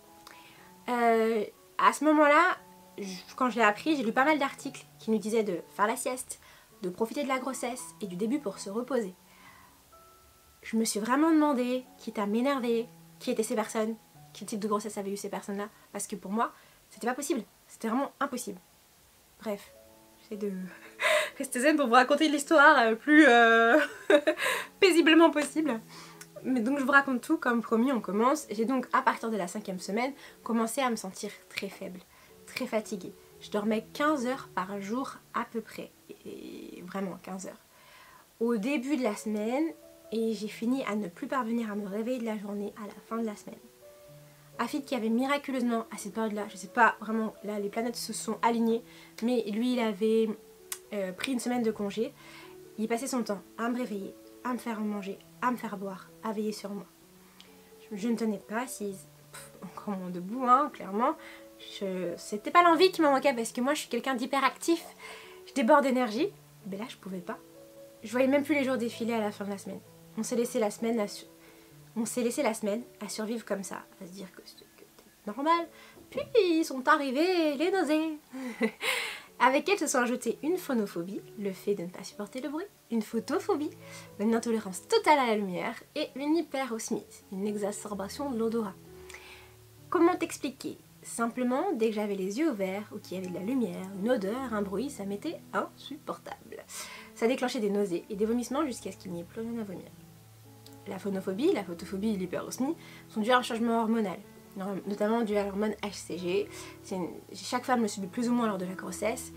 Euh, 0.88 1.44
à 1.78 1.92
ce 1.92 2.04
moment-là, 2.04 2.56
quand 3.36 3.50
je 3.50 3.56
l'ai 3.56 3.64
appris, 3.64 3.96
j'ai 3.96 4.02
lu 4.02 4.12
pas 4.12 4.24
mal 4.24 4.38
d'articles 4.38 4.84
qui 4.98 5.10
nous 5.10 5.18
disaient 5.18 5.44
de 5.44 5.60
faire 5.74 5.86
la 5.86 5.96
sieste, 5.96 6.40
de 6.82 6.90
profiter 6.90 7.22
de 7.22 7.28
la 7.28 7.38
grossesse 7.38 7.94
et 8.00 8.06
du 8.06 8.16
début 8.16 8.38
pour 8.38 8.58
se 8.58 8.70
reposer. 8.70 9.14
Je 10.62 10.76
me 10.76 10.84
suis 10.84 11.00
vraiment 11.00 11.30
demandé, 11.30 11.84
quitte 11.98 12.18
à 12.18 12.26
m'énerver, 12.26 12.86
qui 13.18 13.30
étaient 13.30 13.42
ces 13.42 13.54
personnes, 13.54 13.96
quel 14.32 14.46
type 14.46 14.60
de 14.60 14.68
grossesse 14.68 14.98
avaient 14.98 15.12
eu 15.12 15.16
ces 15.16 15.28
personnes-là, 15.28 15.68
parce 15.92 16.06
que 16.06 16.16
pour 16.16 16.32
moi, 16.32 16.52
c'était 16.90 17.06
pas 17.06 17.14
possible. 17.14 17.42
C'était 17.66 17.88
vraiment 17.88 18.12
impossible. 18.20 18.58
Bref, 19.40 19.72
j'essaie 20.18 20.36
de 20.36 20.52
rester 21.38 21.60
zen 21.60 21.76
pour 21.76 21.86
vous 21.86 21.94
raconter 21.94 22.28
l'histoire 22.28 22.90
le 22.90 22.96
plus 22.96 23.26
euh, 23.26 23.78
paisiblement 24.80 25.30
possible. 25.30 25.80
Mais 26.44 26.60
donc 26.60 26.78
je 26.78 26.84
vous 26.84 26.92
raconte 26.92 27.20
tout, 27.20 27.36
comme 27.36 27.62
promis, 27.62 27.92
on 27.92 28.00
commence. 28.00 28.46
J'ai 28.50 28.64
donc, 28.64 28.86
à 28.92 29.02
partir 29.02 29.30
de 29.30 29.36
la 29.36 29.46
cinquième 29.46 29.78
semaine, 29.78 30.12
commencé 30.42 30.80
à 30.80 30.90
me 30.90 30.96
sentir 30.96 31.30
très 31.48 31.68
faible, 31.68 32.00
très 32.46 32.66
fatiguée. 32.66 33.12
Je 33.40 33.50
dormais 33.50 33.86
15 33.94 34.26
heures 34.26 34.48
par 34.54 34.80
jour 34.80 35.16
à 35.34 35.44
peu 35.44 35.60
près, 35.60 35.90
et 36.26 36.82
vraiment 36.86 37.18
15 37.22 37.46
heures. 37.46 37.60
Au 38.38 38.56
début 38.56 38.96
de 38.96 39.02
la 39.02 39.16
semaine, 39.16 39.66
et 40.12 40.34
j'ai 40.34 40.48
fini 40.48 40.84
à 40.84 40.96
ne 40.96 41.08
plus 41.08 41.26
parvenir 41.26 41.70
à 41.70 41.74
me 41.74 41.86
réveiller 41.86 42.18
de 42.18 42.24
la 42.24 42.38
journée 42.38 42.72
à 42.82 42.86
la 42.86 42.94
fin 43.06 43.18
de 43.18 43.26
la 43.26 43.36
semaine. 43.36 43.58
Afid 44.60 44.84
qui 44.84 44.94
avait 44.94 45.08
miraculeusement 45.08 45.86
à 45.90 45.96
cette 45.96 46.12
période-là, 46.12 46.44
je 46.50 46.56
sais 46.58 46.68
pas 46.68 46.94
vraiment, 47.00 47.32
là 47.44 47.58
les 47.58 47.70
planètes 47.70 47.96
se 47.96 48.12
sont 48.12 48.36
alignées, 48.42 48.82
mais 49.22 49.42
lui 49.50 49.72
il 49.72 49.80
avait 49.80 50.28
euh, 50.92 51.12
pris 51.12 51.32
une 51.32 51.40
semaine 51.40 51.62
de 51.62 51.70
congé. 51.70 52.12
Il 52.76 52.86
passait 52.86 53.06
son 53.06 53.22
temps 53.22 53.40
à 53.56 53.70
me 53.70 53.78
réveiller, 53.78 54.14
à 54.44 54.52
me 54.52 54.58
faire 54.58 54.78
manger, 54.80 55.18
à 55.40 55.50
me 55.50 55.56
faire 55.56 55.78
boire, 55.78 56.10
à 56.22 56.32
veiller 56.32 56.52
sur 56.52 56.68
moi. 56.70 56.84
Je, 57.90 58.08
ne 58.08 58.16
tenais 58.16 58.38
pas 58.38 58.64
assise, 58.64 59.08
encore 59.64 59.96
moins 59.96 60.10
debout, 60.10 60.44
hein, 60.44 60.70
clairement. 60.74 61.14
C'était 62.18 62.50
pas 62.50 62.62
l'envie 62.62 62.92
qui 62.92 63.00
me 63.00 63.08
manquait 63.08 63.32
parce 63.32 63.52
que 63.52 63.62
moi 63.62 63.72
je 63.72 63.80
suis 63.80 63.88
quelqu'un 63.88 64.14
d'hyperactif, 64.14 64.84
je 65.46 65.54
déborde 65.54 65.84
d'énergie, 65.84 66.28
mais 66.70 66.76
là 66.76 66.84
je 66.86 66.96
pouvais 66.96 67.20
pas. 67.20 67.38
Je 68.02 68.10
voyais 68.10 68.28
même 68.28 68.44
plus 68.44 68.56
les 68.56 68.64
jours 68.64 68.76
défiler 68.76 69.14
à 69.14 69.20
la 69.20 69.32
fin 69.32 69.46
de 69.46 69.50
la 69.50 69.58
semaine. 69.58 69.80
On 70.18 70.22
s'est 70.22 70.36
laissé 70.36 70.58
la 70.58 70.70
semaine 70.70 70.98
on 71.96 72.04
s'est 72.04 72.22
laissé 72.22 72.42
la 72.42 72.54
semaine 72.54 72.82
à 73.00 73.08
survivre 73.08 73.44
comme 73.44 73.64
ça, 73.64 73.82
à 74.02 74.06
se 74.06 74.12
dire 74.12 74.30
que 74.32 74.42
c'était 74.44 74.64
normal, 75.26 75.68
puis 76.10 76.64
sont 76.64 76.86
arrivés 76.88 77.56
les 77.56 77.70
nausées. 77.70 78.18
Avec 79.42 79.68
elles 79.68 79.78
se 79.78 79.86
sont 79.86 79.98
ajoutées 79.98 80.38
une 80.42 80.58
phonophobie, 80.58 81.22
le 81.38 81.52
fait 81.52 81.74
de 81.74 81.84
ne 81.84 81.88
pas 81.88 82.04
supporter 82.04 82.42
le 82.42 82.50
bruit, 82.50 82.66
une 82.90 83.00
photophobie, 83.00 83.70
une 84.18 84.34
intolérance 84.34 84.86
totale 84.86 85.18
à 85.18 85.26
la 85.28 85.36
lumière, 85.36 85.82
et 85.94 86.08
une 86.14 86.36
hyperosmite, 86.36 87.24
une 87.32 87.46
exacerbation 87.46 88.30
de 88.30 88.38
l'odorat. 88.38 88.74
Comment 89.88 90.14
t'expliquer? 90.14 90.76
Simplement, 91.02 91.72
dès 91.72 91.88
que 91.88 91.94
j'avais 91.94 92.14
les 92.14 92.38
yeux 92.38 92.50
ouverts 92.50 92.92
ou 92.94 92.98
qu'il 92.98 93.16
y 93.16 93.20
avait 93.20 93.30
de 93.30 93.34
la 93.34 93.44
lumière, 93.44 93.88
une 93.98 94.10
odeur, 94.10 94.52
un 94.52 94.60
bruit, 94.60 94.90
ça 94.90 95.06
m'était 95.06 95.40
insupportable. 95.54 96.62
Ça 97.14 97.26
déclenchait 97.26 97.60
des 97.60 97.70
nausées 97.70 98.04
et 98.10 98.16
des 98.16 98.26
vomissements 98.26 98.66
jusqu'à 98.66 98.92
ce 98.92 98.98
qu'il 98.98 99.12
n'y 99.12 99.20
ait 99.20 99.24
plus 99.24 99.40
rien 99.40 99.58
à 99.58 99.64
vomir. 99.64 99.88
La 100.90 100.98
phonophobie, 100.98 101.52
la 101.52 101.64
photophobie 101.64 102.14
et 102.14 102.16
l'hyperosmie 102.16 102.76
sont 103.08 103.20
dues 103.20 103.30
à 103.30 103.38
un 103.38 103.42
changement 103.42 103.80
hormonal, 103.80 104.18
notamment 104.86 105.22
dû 105.22 105.36
à 105.36 105.44
l'hormone 105.44 105.74
HCG. 105.82 106.48
Chaque 107.32 107.64
femme 107.64 107.80
le 107.80 107.88
subit 107.88 108.08
plus 108.08 108.28
ou 108.28 108.32
moins 108.32 108.46
lors 108.46 108.58
de 108.58 108.66
la 108.66 108.74
grossesse. 108.74 109.32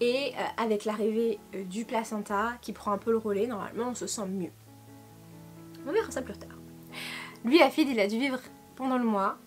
Et 0.00 0.32
euh, 0.36 0.62
avec 0.62 0.84
l'arrivée 0.84 1.40
euh, 1.56 1.64
du 1.64 1.84
placenta 1.84 2.52
qui 2.62 2.72
prend 2.72 2.92
un 2.92 2.98
peu 2.98 3.10
le 3.10 3.16
relais, 3.16 3.48
normalement 3.48 3.88
on 3.88 3.94
se 3.96 4.06
sent 4.06 4.26
mieux. 4.28 4.52
On 5.88 5.90
verra 5.90 6.08
ça 6.12 6.22
plus 6.22 6.38
tard. 6.38 6.56
Lui, 7.44 7.60
Afid, 7.60 7.88
il 7.88 7.98
a 7.98 8.06
dû 8.06 8.16
vivre 8.16 8.38
pendant 8.76 8.96
le 8.96 9.04
mois 9.04 9.38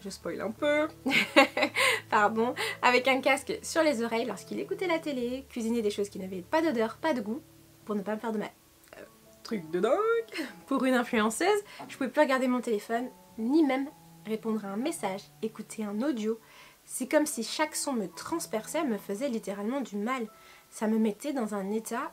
je 0.00 0.10
spoil 0.10 0.40
un 0.40 0.50
peu, 0.50 0.88
pardon, 2.10 2.54
avec 2.82 3.08
un 3.08 3.20
casque 3.20 3.58
sur 3.62 3.82
les 3.82 4.02
oreilles 4.02 4.26
lorsqu'il 4.26 4.60
écoutait 4.60 4.86
la 4.86 4.98
télé, 4.98 5.44
cuisiner 5.48 5.82
des 5.82 5.90
choses 5.90 6.08
qui 6.08 6.18
n'avaient 6.18 6.42
pas 6.42 6.62
d'odeur, 6.62 6.96
pas 6.96 7.14
de 7.14 7.20
goût, 7.20 7.42
pour 7.84 7.94
ne 7.94 8.02
pas 8.02 8.14
me 8.14 8.20
faire 8.20 8.32
de 8.32 8.38
mal. 8.38 8.50
Euh, 8.96 9.02
truc 9.42 9.68
de 9.70 9.80
dingue 9.80 10.17
Pour 10.66 10.84
une 10.84 10.94
influenceuse, 10.94 11.62
je 11.88 11.96
pouvais 11.96 12.10
plus 12.10 12.20
regarder 12.20 12.48
mon 12.48 12.60
téléphone, 12.60 13.08
ni 13.38 13.64
même 13.64 13.88
répondre 14.26 14.64
à 14.64 14.68
un 14.68 14.76
message, 14.76 15.22
écouter 15.42 15.84
un 15.84 16.02
audio. 16.02 16.38
C'est 16.84 17.08
comme 17.08 17.26
si 17.26 17.42
chaque 17.42 17.76
son 17.76 17.92
me 17.92 18.08
transperçait, 18.08 18.84
me 18.84 18.98
faisait 18.98 19.28
littéralement 19.28 19.80
du 19.80 19.96
mal. 19.96 20.28
Ça 20.70 20.86
me 20.86 20.98
mettait 20.98 21.32
dans 21.32 21.54
un 21.54 21.70
état... 21.70 22.12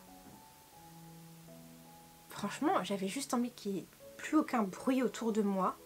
Franchement, 2.30 2.84
j'avais 2.84 3.08
juste 3.08 3.34
envie 3.34 3.52
qu'il 3.52 3.72
n'y 3.72 3.80
ait 3.80 3.88
plus 4.18 4.38
aucun 4.38 4.64
bruit 4.64 5.02
autour 5.02 5.32
de 5.32 5.42
moi 5.42 5.78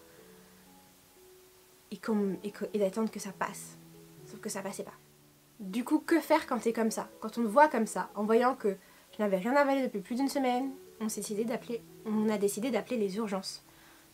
et, 1.91 1.99
et, 2.73 2.79
d'attendre 2.79 3.11
que 3.11 3.19
ça 3.19 3.31
passe. 3.31 3.77
Sauf 4.25 4.39
que 4.39 4.49
ça 4.49 4.61
passait 4.61 4.83
pas. 4.83 4.93
Du 5.59 5.83
coup, 5.83 5.99
que 5.99 6.19
faire 6.19 6.47
quand 6.47 6.59
t'es 6.59 6.73
comme 6.73 6.89
ça? 6.89 7.09
Quand 7.19 7.37
on 7.37 7.41
me 7.41 7.47
voit 7.47 7.67
comme 7.67 7.85
ça, 7.85 8.09
en 8.15 8.23
voyant 8.23 8.55
que 8.55 8.77
je 9.11 9.21
n'avais 9.21 9.37
rien 9.37 9.55
avalé 9.55 9.83
depuis 9.83 9.99
plus 9.99 10.15
d'une 10.15 10.29
semaine, 10.29 10.71
on, 10.99 11.05
décidé 11.05 11.45
d'appeler, 11.45 11.81
on 12.09 12.29
a 12.29 12.37
décidé 12.37 12.71
d'appeler 12.71 12.97
les 12.97 13.17
urgences. 13.17 13.63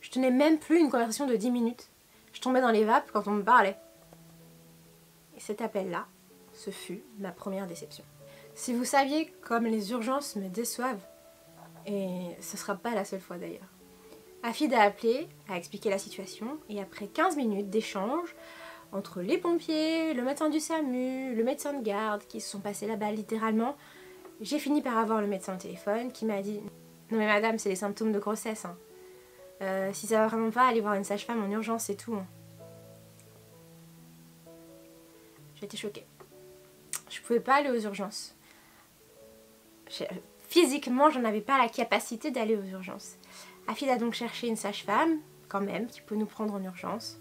Je 0.01 0.09
tenais 0.09 0.31
même 0.31 0.59
plus 0.59 0.79
une 0.79 0.89
conversation 0.89 1.25
de 1.25 1.35
10 1.35 1.51
minutes. 1.51 1.89
Je 2.33 2.41
tombais 2.41 2.61
dans 2.61 2.71
les 2.71 2.83
vapes 2.83 3.11
quand 3.11 3.27
on 3.27 3.31
me 3.31 3.43
parlait. 3.43 3.77
Et 5.35 5.39
cet 5.39 5.61
appel-là, 5.61 6.05
ce 6.53 6.69
fut 6.69 7.03
ma 7.19 7.31
première 7.31 7.67
déception. 7.67 8.03
Si 8.53 8.73
vous 8.73 8.85
saviez 8.85 9.33
comme 9.41 9.65
les 9.65 9.91
urgences 9.91 10.35
me 10.35 10.47
déçoivent, 10.47 11.05
et 11.85 12.35
ce 12.39 12.57
sera 12.57 12.75
pas 12.75 12.95
la 12.95 13.05
seule 13.05 13.19
fois 13.19 13.37
d'ailleurs. 13.37 13.69
Afid 14.43 14.73
a 14.73 14.83
appelé, 14.83 15.27
a 15.49 15.57
expliqué 15.57 15.89
la 15.89 15.97
situation 15.97 16.59
et 16.69 16.79
après 16.81 17.07
15 17.07 17.35
minutes 17.35 17.69
d'échange 17.69 18.35
entre 18.91 19.21
les 19.21 19.37
pompiers, 19.37 20.13
le 20.13 20.23
médecin 20.23 20.49
du 20.49 20.59
SAMU, 20.59 21.35
le 21.35 21.43
médecin 21.43 21.73
de 21.73 21.83
garde 21.83 22.23
qui 22.27 22.39
se 22.41 22.49
sont 22.49 22.59
passés 22.59 22.87
là-bas 22.87 23.11
littéralement, 23.11 23.75
j'ai 24.41 24.59
fini 24.59 24.81
par 24.81 24.97
avoir 24.97 25.21
le 25.21 25.27
médecin 25.27 25.55
au 25.55 25.57
téléphone 25.59 26.11
qui 26.11 26.25
m'a 26.25 26.41
dit 26.41 26.61
Non 27.11 27.17
mais 27.17 27.27
madame, 27.27 27.59
c'est 27.59 27.69
les 27.69 27.75
symptômes 27.75 28.11
de 28.11 28.19
grossesse. 28.19 28.65
Hein. 28.65 28.77
Euh, 29.61 29.91
si 29.93 30.07
ça 30.07 30.19
va 30.19 30.27
vraiment 30.27 30.51
pas, 30.51 30.67
allez 30.67 30.81
voir 30.81 30.95
une 30.95 31.03
sage-femme 31.03 31.43
en 31.43 31.49
urgence, 31.49 31.85
c'est 31.85 31.95
tout. 31.95 32.15
Hein. 32.15 32.25
J'étais 35.55 35.77
choquée. 35.77 36.05
Je 37.09 37.21
pouvais 37.21 37.39
pas 37.39 37.55
aller 37.55 37.69
aux 37.69 37.79
urgences. 37.79 38.35
Physiquement, 40.47 41.09
j'en 41.09 41.23
avais 41.23 41.41
pas 41.41 41.57
la 41.57 41.69
capacité 41.69 42.31
d'aller 42.31 42.55
aux 42.55 42.63
urgences. 42.63 43.17
Afid 43.67 43.89
a 43.89 43.97
donc 43.97 44.13
cherché 44.13 44.47
une 44.47 44.55
sage-femme, 44.55 45.19
quand 45.47 45.61
même, 45.61 45.87
qui 45.87 46.01
peut 46.01 46.15
nous 46.15 46.25
prendre 46.25 46.53
en 46.53 46.63
urgence. 46.63 47.19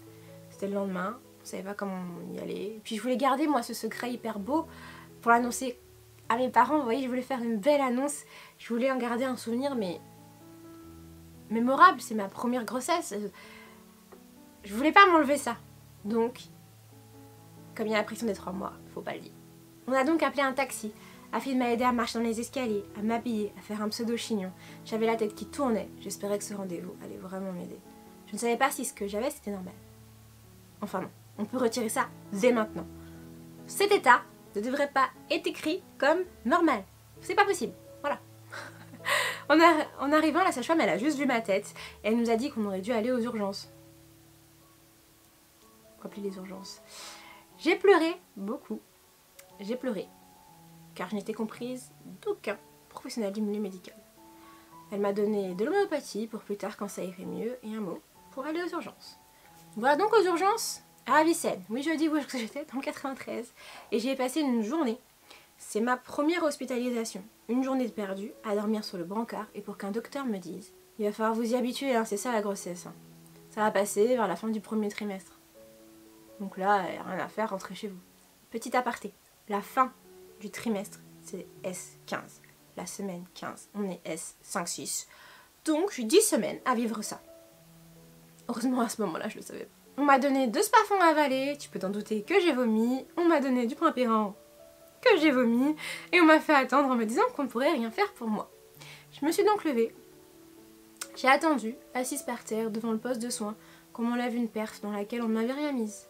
C'était 0.49 0.67
le 0.67 0.73
lendemain, 0.73 1.19
on 1.41 1.45
savait 1.45 1.63
pas 1.63 1.73
comment 1.73 2.03
y 2.33 2.39
aller. 2.39 2.79
Puis 2.83 2.97
je 2.97 3.01
voulais 3.01 3.17
garder 3.17 3.47
moi 3.47 3.61
ce 3.61 3.73
secret 3.73 4.11
hyper 4.11 4.39
beau 4.39 4.67
pour 5.21 5.31
l'annoncer 5.31 5.79
à 6.29 6.37
mes 6.37 6.49
parents. 6.49 6.77
Vous 6.77 6.83
voyez, 6.83 7.03
je 7.03 7.07
voulais 7.07 7.21
faire 7.21 7.41
une 7.41 7.57
belle 7.57 7.81
annonce. 7.81 8.23
Je 8.57 8.73
voulais 8.73 8.91
en 8.91 8.97
garder 8.97 9.25
un 9.25 9.37
souvenir, 9.37 9.75
mais 9.75 9.99
mémorable. 11.49 12.01
C'est 12.01 12.15
ma 12.15 12.27
première 12.27 12.65
grossesse. 12.65 13.13
Je 14.63 14.73
voulais 14.73 14.91
pas 14.91 15.05
m'enlever 15.07 15.37
ça. 15.37 15.57
Donc, 16.03 16.41
comme 17.75 17.87
il 17.87 17.91
y 17.91 17.95
a 17.95 17.97
la 17.97 18.03
pression 18.03 18.27
des 18.27 18.33
trois 18.33 18.53
mois, 18.53 18.73
faut 18.93 19.01
pas 19.01 19.13
le 19.13 19.21
dire. 19.21 19.33
On 19.87 19.93
a 19.93 20.03
donc 20.03 20.23
appelé 20.23 20.41
un 20.41 20.53
taxi. 20.53 20.93
Afid 21.31 21.57
m'a 21.57 21.71
aidé 21.71 21.83
à 21.83 21.91
marcher 21.91 22.17
dans 22.17 22.23
les 22.23 22.39
escaliers, 22.39 22.85
à 22.97 23.01
m'habiller, 23.01 23.51
à 23.57 23.61
faire 23.61 23.81
un 23.81 23.89
pseudo-chignon. 23.89 24.51
J'avais 24.85 25.05
la 25.05 25.17
tête 25.17 25.35
qui 25.35 25.45
tournait, 25.45 25.89
j'espérais 25.99 26.37
que 26.37 26.43
ce 26.43 26.53
rendez-vous 26.53 26.95
allait 27.03 27.17
vraiment 27.17 27.51
m'aider. 27.51 27.77
Je 28.27 28.33
ne 28.33 28.37
savais 28.37 28.57
pas 28.57 28.71
si 28.71 28.85
ce 28.85 28.93
que 28.93 29.07
j'avais 29.07 29.29
c'était 29.29 29.51
normal. 29.51 29.73
Enfin 30.81 31.01
non, 31.01 31.09
on 31.37 31.45
peut 31.45 31.57
retirer 31.57 31.89
ça 31.89 32.07
dès 32.31 32.53
maintenant. 32.53 32.85
Cet 33.67 33.91
état 33.91 34.21
ne 34.59 34.65
devrait 34.65 34.91
pas 34.91 35.09
être 35.29 35.47
écrit 35.47 35.83
comme 35.97 36.19
normal. 36.45 36.83
C'est 37.21 37.35
pas 37.35 37.45
possible. 37.45 37.73
Voilà. 38.01 38.19
en, 39.99 40.11
arrivant, 40.11 40.43
la 40.43 40.51
sage-femme, 40.51 40.81
elle 40.81 40.89
a 40.89 40.97
juste 40.97 41.17
vu 41.17 41.25
ma 41.25 41.41
tête 41.41 41.73
et 42.03 42.07
elle 42.07 42.17
nous 42.17 42.29
a 42.29 42.35
dit 42.35 42.51
qu'on 42.51 42.65
aurait 42.65 42.81
dû 42.81 42.91
aller 42.91 43.11
aux 43.11 43.19
urgences. 43.19 43.71
Appeler 46.03 46.29
les 46.29 46.35
urgences. 46.35 46.81
J'ai 47.57 47.75
pleuré 47.75 48.15
beaucoup. 48.35 48.79
J'ai 49.59 49.75
pleuré 49.75 50.07
car 50.95 51.09
je 51.09 51.15
n'étais 51.15 51.33
comprise 51.33 51.91
d'aucun 52.21 52.57
professionnel 52.89 53.33
du 53.33 53.41
milieu 53.41 53.61
médical. 53.61 53.95
Elle 54.91 55.01
m'a 55.01 55.13
donné 55.13 55.53
de 55.53 55.65
l'homéopathie 55.65 56.27
pour 56.27 56.41
plus 56.41 56.57
tard 56.57 56.77
quand 56.77 56.87
ça 56.87 57.03
irait 57.03 57.25
mieux 57.25 57.57
et 57.63 57.75
un 57.75 57.81
mot 57.81 58.01
pour 58.31 58.45
aller 58.45 58.63
aux 58.63 58.69
urgences. 58.69 59.19
Voilà 59.75 59.97
donc 59.97 60.13
aux 60.13 60.23
urgences 60.23 60.83
à 61.05 61.17
Avicenne. 61.17 61.61
Oui, 61.69 61.83
je 61.83 61.95
dis 61.95 62.09
où 62.09 62.17
j'étais 62.31 62.65
Dans 62.65 62.79
le 62.79 62.83
93. 62.83 63.53
Et 63.91 63.99
j'y 63.99 64.09
ai 64.09 64.15
passé 64.15 64.41
une 64.41 64.63
journée. 64.63 64.99
C'est 65.57 65.81
ma 65.81 65.97
première 65.97 66.43
hospitalisation. 66.43 67.23
Une 67.47 67.63
journée 67.63 67.85
de 67.85 67.91
perdue 67.91 68.31
à 68.43 68.55
dormir 68.55 68.83
sur 68.83 68.97
le 68.97 69.03
brancard 69.03 69.47
et 69.53 69.61
pour 69.61 69.77
qu'un 69.77 69.91
docteur 69.91 70.25
me 70.25 70.37
dise 70.37 70.73
Il 70.99 71.05
va 71.05 71.11
falloir 71.11 71.35
vous 71.35 71.53
y 71.53 71.55
habituer, 71.55 71.95
hein, 71.95 72.05
c'est 72.05 72.17
ça 72.17 72.31
la 72.31 72.41
grossesse. 72.41 72.87
Hein. 72.87 72.93
Ça 73.51 73.61
va 73.61 73.71
passer 73.71 74.07
vers 74.07 74.27
la 74.27 74.35
fin 74.35 74.49
du 74.49 74.59
premier 74.59 74.89
trimestre. 74.89 75.39
Donc 76.39 76.57
là, 76.57 76.81
rien 76.81 77.19
à 77.19 77.27
faire, 77.29 77.51
rentrez 77.51 77.75
chez 77.75 77.87
vous. 77.87 77.99
Petit 78.49 78.75
aparté. 78.75 79.13
La 79.47 79.61
fin 79.61 79.93
du 80.41 80.49
trimestre, 80.49 80.99
c'est 81.23 81.47
S15. 81.63 82.19
La 82.75 82.85
semaine 82.85 83.23
15, 83.35 83.69
on 83.75 83.89
est 83.89 84.01
S5-6. 84.05 85.07
Donc 85.63 85.93
j'ai 85.93 86.03
10 86.03 86.21
semaines 86.21 86.59
à 86.65 86.75
vivre 86.75 87.01
ça. 87.01 87.21
Heureusement 88.49 88.81
à 88.81 88.89
ce 88.89 89.01
moment-là, 89.03 89.29
je 89.29 89.37
le 89.37 89.41
savais. 89.41 89.69
On 89.97 90.03
m'a 90.03 90.19
donné 90.19 90.47
deux 90.47 90.61
spafons 90.61 90.99
à 90.99 91.05
avaler, 91.05 91.55
tu 91.57 91.69
peux 91.69 91.79
t'en 91.79 91.89
douter 91.89 92.21
que 92.23 92.39
j'ai 92.41 92.51
vomi. 92.51 93.05
On 93.15 93.23
m'a 93.23 93.39
donné 93.39 93.65
du 93.65 93.75
pérant 93.75 94.35
que 95.01 95.17
j'ai 95.19 95.31
vomi. 95.31 95.75
Et 96.11 96.19
on 96.19 96.25
m'a 96.25 96.39
fait 96.39 96.53
attendre 96.53 96.89
en 96.89 96.95
me 96.95 97.05
disant 97.05 97.23
qu'on 97.35 97.43
ne 97.43 97.47
pourrait 97.47 97.71
rien 97.71 97.91
faire 97.91 98.11
pour 98.13 98.27
moi. 98.27 98.51
Je 99.13 99.25
me 99.25 99.31
suis 99.31 99.45
donc 99.45 99.63
levée. 99.63 99.95
J'ai 101.15 101.29
attendu, 101.29 101.75
assise 101.93 102.23
par 102.23 102.43
terre, 102.43 102.71
devant 102.71 102.91
le 102.91 102.97
poste 102.97 103.21
de 103.21 103.29
soins, 103.29 103.55
qu'on 103.93 104.03
m'enlève 104.03 104.35
une 104.35 104.49
perf 104.49 104.81
dans 104.81 104.91
laquelle 104.91 105.21
on 105.21 105.29
ne 105.29 105.33
m'avait 105.33 105.53
rien 105.53 105.71
mise. 105.71 106.09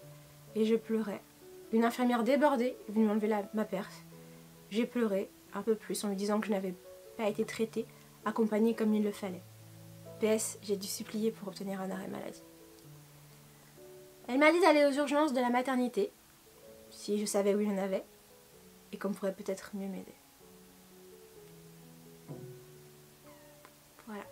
Et 0.56 0.66
je 0.66 0.76
pleurais. 0.76 1.22
Une 1.72 1.86
infirmière 1.86 2.24
débordée 2.24 2.76
est 2.90 2.92
venue 2.92 3.06
m'enlever 3.06 3.30
ma 3.54 3.66
perf. 3.66 4.04
J'ai 4.72 4.88
pleuré 4.88 5.30
un 5.54 5.62
peu 5.62 5.76
plus 5.76 6.04
en 6.04 6.10
lui 6.10 6.16
disant 6.16 6.40
que 6.40 6.48
je 6.48 6.52
n'avais 6.52 6.74
pas 7.18 7.30
été 7.30 7.46
traitée, 7.46 7.86
accompagnée 8.26 8.74
comme 8.74 8.96
il 8.96 9.04
le 9.04 9.12
fallait. 9.12 9.44
PS, 10.20 10.58
j'ai 10.64 10.78
dû 10.78 10.88
supplier 10.88 11.30
pour 11.30 11.50
obtenir 11.50 11.82
un 11.82 11.92
arrêt 11.92 12.08
maladie. 12.08 12.42
Elle 14.28 14.40
m'a 14.40 14.52
dit 14.52 14.60
d'aller 14.60 14.86
aux 14.86 14.92
urgences 14.92 15.34
de 15.34 15.40
la 15.40 15.50
maternité, 15.50 16.12
si 16.90 17.20
je 17.20 17.26
savais 17.26 17.54
où 17.54 17.62
il 17.62 17.70
y 17.70 17.72
en 17.72 17.78
avait, 17.78 18.04
et 18.92 18.98
qu'on 18.98 19.12
pourrait 19.12 19.34
peut-être 19.34 19.72
mieux 19.74 19.88
m'aider. 19.88 20.16
Voilà. 24.08 24.24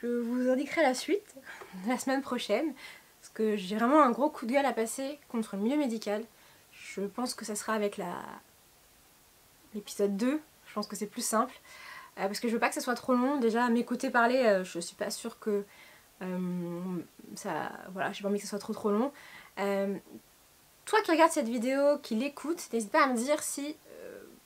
Je 0.00 0.06
vous 0.06 0.48
indiquerai 0.48 0.82
la 0.82 0.94
suite 0.94 1.34
la 1.86 1.98
semaine 1.98 2.22
prochaine, 2.22 2.72
parce 3.20 3.32
que 3.32 3.56
j'ai 3.56 3.76
vraiment 3.76 4.02
un 4.02 4.10
gros 4.10 4.30
coup 4.30 4.46
de 4.46 4.52
gueule 4.52 4.66
à 4.66 4.72
passer 4.72 5.18
contre 5.28 5.56
le 5.56 5.62
milieu 5.62 5.76
médical. 5.76 6.24
Je 6.72 7.00
pense 7.02 7.34
que 7.34 7.44
ça 7.44 7.56
sera 7.56 7.74
avec 7.74 7.96
la 7.96 8.14
l'épisode 9.74 10.16
2. 10.16 10.40
Je 10.66 10.74
pense 10.74 10.86
que 10.86 10.96
c'est 10.96 11.06
plus 11.06 11.24
simple. 11.24 11.54
Euh, 12.18 12.26
parce 12.26 12.40
que 12.40 12.48
je 12.48 12.54
veux 12.54 12.58
pas 12.58 12.68
que 12.68 12.74
ça 12.74 12.80
soit 12.80 12.94
trop 12.94 13.14
long. 13.14 13.38
Déjà, 13.38 13.68
m'écouter 13.68 14.10
parler, 14.10 14.42
euh, 14.44 14.64
je 14.64 14.80
suis 14.80 14.96
pas 14.96 15.10
sûre 15.10 15.38
que 15.38 15.64
ça. 17.34 17.72
Voilà, 17.92 18.12
j'ai 18.12 18.22
pas 18.22 18.28
envie 18.28 18.38
que 18.38 18.44
ça 18.44 18.50
soit 18.50 18.58
trop 18.58 18.72
trop 18.72 18.90
long. 18.90 19.12
toi 19.56 21.02
qui 21.02 21.10
regardes 21.10 21.32
cette 21.32 21.48
vidéo, 21.48 21.98
qui 22.02 22.14
l'écoute, 22.14 22.68
n'hésite 22.72 22.90
pas 22.90 23.04
à 23.04 23.06
me 23.08 23.16
dire 23.16 23.42
si. 23.42 23.76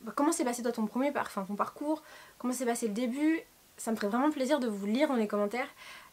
Bah, 0.03 0.13
comment 0.15 0.33
s'est 0.33 0.45
passé 0.45 0.63
ton 0.63 0.87
premier 0.87 1.13
ton 1.13 1.55
parcours, 1.55 2.03
comment 2.39 2.53
s'est 2.53 2.67
passé 2.67 2.89
le 2.89 2.95
début. 2.95 3.41
Ça 3.77 3.91
me 3.91 3.97
ferait 3.97 4.09
vraiment 4.09 4.31
plaisir 4.31 4.61
de 4.61 4.69
vous 4.69 4.87
lire 4.87 5.09
dans 5.09 5.17
les 5.17 5.29
commentaires. 5.29 5.69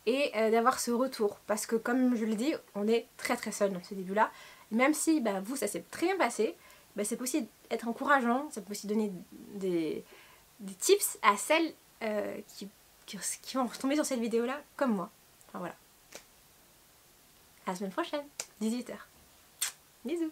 et 0.06 0.32
euh, 0.36 0.50
d'avoir 0.50 0.80
ce 0.80 0.92
retour. 0.92 1.40
Parce 1.48 1.66
que 1.66 1.76
comme 1.76 2.16
je 2.16 2.26
le 2.26 2.36
dis, 2.36 2.54
on 2.76 2.88
est 2.88 3.08
très 3.18 3.36
très 3.36 3.52
seul 3.52 3.72
dans 3.74 3.84
ce 3.84 3.94
début-là. 3.94 4.32
Même 4.72 4.94
si 4.94 5.22
bah, 5.22 5.42
vous, 5.42 5.56
ça 5.56 5.68
s'est 5.68 5.84
très 5.92 6.08
bien 6.08 6.18
passé, 6.18 6.56
bah, 6.96 7.04
c'est 7.04 7.18
possible 7.18 7.48
être 7.72 7.88
encourageant, 7.88 8.48
ça 8.52 8.62
peut 8.62 8.72
aussi 8.72 8.88
donner 8.88 9.12
des, 9.56 10.04
tips 10.80 11.18
à 11.22 11.38
celles 11.38 11.74
euh, 12.04 12.38
qui, 12.48 12.68
qui, 13.06 13.58
vont 13.58 13.68
tomber 13.68 13.96
sur 13.96 14.06
cette 14.06 14.20
vidéo-là, 14.20 14.62
comme 14.76 14.96
moi. 14.96 15.10
Enfin 15.50 15.60
voilà. 15.60 15.76
À 17.66 17.72
la 17.72 17.76
semaine 17.76 17.92
prochaine, 17.92 18.24
18h. 18.62 18.94
Bisous 20.06 20.32